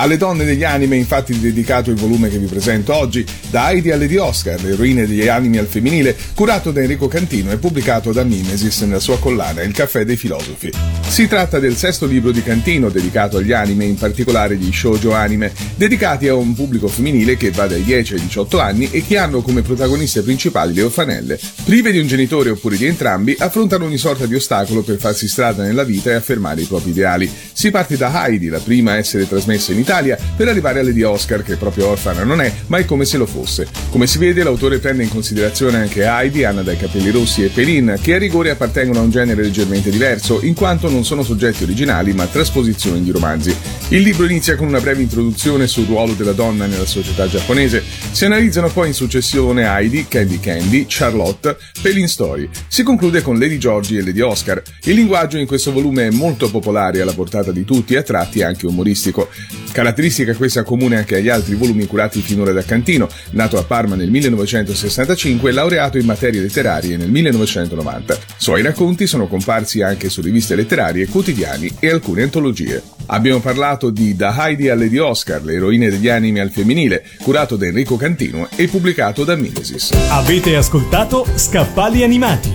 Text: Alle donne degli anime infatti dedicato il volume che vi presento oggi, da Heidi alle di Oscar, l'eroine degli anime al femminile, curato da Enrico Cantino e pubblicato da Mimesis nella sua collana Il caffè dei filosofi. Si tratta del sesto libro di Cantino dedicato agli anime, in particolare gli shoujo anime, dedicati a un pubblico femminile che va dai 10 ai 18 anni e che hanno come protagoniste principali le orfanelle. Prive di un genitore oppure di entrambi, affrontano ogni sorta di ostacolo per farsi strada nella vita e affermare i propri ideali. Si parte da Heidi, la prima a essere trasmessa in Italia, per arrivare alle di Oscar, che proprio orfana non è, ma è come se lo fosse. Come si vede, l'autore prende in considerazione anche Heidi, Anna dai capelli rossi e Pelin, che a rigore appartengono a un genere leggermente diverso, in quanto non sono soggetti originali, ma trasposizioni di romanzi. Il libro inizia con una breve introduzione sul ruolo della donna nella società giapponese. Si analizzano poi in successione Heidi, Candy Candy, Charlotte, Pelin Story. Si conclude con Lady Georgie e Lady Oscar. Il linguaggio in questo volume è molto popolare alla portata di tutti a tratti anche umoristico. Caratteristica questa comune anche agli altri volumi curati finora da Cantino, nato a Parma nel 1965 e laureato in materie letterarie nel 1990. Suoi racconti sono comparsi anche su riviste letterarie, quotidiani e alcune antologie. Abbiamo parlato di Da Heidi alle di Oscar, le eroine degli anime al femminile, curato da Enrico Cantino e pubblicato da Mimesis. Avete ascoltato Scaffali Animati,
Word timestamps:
Alle 0.00 0.16
donne 0.16 0.46
degli 0.46 0.64
anime 0.64 0.96
infatti 0.96 1.38
dedicato 1.38 1.90
il 1.90 1.96
volume 1.96 2.30
che 2.30 2.38
vi 2.38 2.46
presento 2.46 2.94
oggi, 2.94 3.22
da 3.50 3.68
Heidi 3.68 3.90
alle 3.90 4.06
di 4.06 4.16
Oscar, 4.16 4.58
l'eroine 4.62 5.06
degli 5.06 5.28
anime 5.28 5.58
al 5.58 5.66
femminile, 5.66 6.16
curato 6.34 6.70
da 6.70 6.80
Enrico 6.80 7.06
Cantino 7.06 7.50
e 7.50 7.58
pubblicato 7.58 8.10
da 8.10 8.24
Mimesis 8.24 8.80
nella 8.80 8.98
sua 8.98 9.18
collana 9.18 9.60
Il 9.60 9.74
caffè 9.74 10.06
dei 10.06 10.16
filosofi. 10.16 10.72
Si 11.06 11.28
tratta 11.28 11.58
del 11.58 11.76
sesto 11.76 12.06
libro 12.06 12.30
di 12.30 12.42
Cantino 12.42 12.88
dedicato 12.88 13.36
agli 13.36 13.52
anime, 13.52 13.84
in 13.84 13.96
particolare 13.96 14.56
gli 14.56 14.72
shoujo 14.72 15.12
anime, 15.12 15.52
dedicati 15.74 16.28
a 16.28 16.34
un 16.34 16.54
pubblico 16.54 16.88
femminile 16.88 17.36
che 17.36 17.50
va 17.50 17.66
dai 17.66 17.84
10 17.84 18.14
ai 18.14 18.20
18 18.20 18.58
anni 18.58 18.88
e 18.90 19.04
che 19.06 19.18
hanno 19.18 19.42
come 19.42 19.60
protagoniste 19.60 20.22
principali 20.22 20.72
le 20.72 20.82
orfanelle. 20.82 21.38
Prive 21.62 21.92
di 21.92 21.98
un 21.98 22.06
genitore 22.06 22.48
oppure 22.48 22.78
di 22.78 22.86
entrambi, 22.86 23.36
affrontano 23.38 23.84
ogni 23.84 23.98
sorta 23.98 24.24
di 24.24 24.34
ostacolo 24.34 24.80
per 24.80 24.96
farsi 24.96 25.28
strada 25.28 25.62
nella 25.62 25.84
vita 25.84 26.08
e 26.08 26.14
affermare 26.14 26.62
i 26.62 26.64
propri 26.64 26.88
ideali. 26.88 27.30
Si 27.52 27.70
parte 27.70 27.98
da 27.98 28.24
Heidi, 28.24 28.48
la 28.48 28.60
prima 28.60 28.92
a 28.92 28.96
essere 28.96 29.28
trasmessa 29.28 29.72
in 29.72 29.80
Italia, 29.80 29.88
per 30.36 30.46
arrivare 30.46 30.80
alle 30.80 30.92
di 30.92 31.02
Oscar, 31.02 31.42
che 31.42 31.56
proprio 31.56 31.88
orfana 31.88 32.22
non 32.22 32.40
è, 32.40 32.52
ma 32.66 32.78
è 32.78 32.84
come 32.84 33.04
se 33.04 33.16
lo 33.16 33.26
fosse. 33.26 33.66
Come 33.90 34.06
si 34.06 34.18
vede, 34.18 34.44
l'autore 34.44 34.78
prende 34.78 35.02
in 35.02 35.08
considerazione 35.08 35.78
anche 35.78 36.04
Heidi, 36.04 36.44
Anna 36.44 36.62
dai 36.62 36.76
capelli 36.76 37.10
rossi 37.10 37.44
e 37.44 37.48
Pelin, 37.48 37.98
che 38.00 38.14
a 38.14 38.18
rigore 38.18 38.50
appartengono 38.50 39.00
a 39.00 39.02
un 39.02 39.10
genere 39.10 39.42
leggermente 39.42 39.90
diverso, 39.90 40.40
in 40.42 40.54
quanto 40.54 40.88
non 40.88 41.04
sono 41.04 41.24
soggetti 41.24 41.64
originali, 41.64 42.12
ma 42.12 42.26
trasposizioni 42.26 43.02
di 43.02 43.10
romanzi. 43.10 43.54
Il 43.88 44.02
libro 44.02 44.26
inizia 44.26 44.54
con 44.54 44.68
una 44.68 44.80
breve 44.80 45.02
introduzione 45.02 45.66
sul 45.66 45.86
ruolo 45.86 46.12
della 46.12 46.32
donna 46.32 46.66
nella 46.66 46.86
società 46.86 47.28
giapponese. 47.28 47.82
Si 48.12 48.24
analizzano 48.24 48.68
poi 48.68 48.88
in 48.88 48.94
successione 48.94 49.64
Heidi, 49.64 50.06
Candy 50.06 50.38
Candy, 50.38 50.84
Charlotte, 50.88 51.56
Pelin 51.82 52.06
Story. 52.06 52.48
Si 52.68 52.84
conclude 52.84 53.22
con 53.22 53.38
Lady 53.38 53.58
Georgie 53.58 53.98
e 53.98 54.04
Lady 54.04 54.20
Oscar. 54.20 54.62
Il 54.84 54.94
linguaggio 54.94 55.36
in 55.36 55.46
questo 55.46 55.72
volume 55.72 56.06
è 56.06 56.10
molto 56.10 56.48
popolare 56.48 57.00
alla 57.00 57.12
portata 57.12 57.50
di 57.50 57.64
tutti 57.64 57.96
a 57.96 58.02
tratti 58.02 58.42
anche 58.42 58.66
umoristico. 58.66 59.28
Caratteristica 59.72 60.34
questa 60.34 60.64
comune 60.64 60.96
anche 60.96 61.16
agli 61.16 61.28
altri 61.28 61.54
volumi 61.54 61.86
curati 61.86 62.20
finora 62.20 62.52
da 62.52 62.62
Cantino, 62.62 63.08
nato 63.30 63.56
a 63.56 63.62
Parma 63.62 63.94
nel 63.94 64.10
1965 64.10 65.48
e 65.48 65.52
laureato 65.52 65.96
in 65.98 66.06
materie 66.06 66.40
letterarie 66.40 66.96
nel 66.96 67.10
1990. 67.10 68.18
Suoi 68.36 68.62
racconti 68.62 69.06
sono 69.06 69.28
comparsi 69.28 69.82
anche 69.82 70.08
su 70.08 70.20
riviste 70.20 70.56
letterarie, 70.56 71.06
quotidiani 71.06 71.70
e 71.78 71.90
alcune 71.90 72.22
antologie. 72.22 72.82
Abbiamo 73.06 73.40
parlato 73.40 73.90
di 73.90 74.14
Da 74.14 74.34
Heidi 74.38 74.68
alle 74.68 74.88
di 74.88 74.98
Oscar, 74.98 75.42
le 75.42 75.54
eroine 75.54 75.90
degli 75.90 76.08
anime 76.08 76.40
al 76.40 76.50
femminile, 76.50 77.04
curato 77.22 77.56
da 77.56 77.66
Enrico 77.66 77.96
Cantino 77.96 78.48
e 78.56 78.68
pubblicato 78.68 79.24
da 79.24 79.36
Mimesis. 79.36 79.90
Avete 80.10 80.56
ascoltato 80.56 81.26
Scaffali 81.34 82.02
Animati, 82.02 82.54